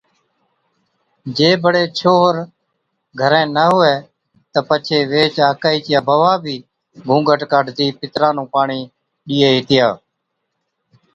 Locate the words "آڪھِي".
5.49-5.75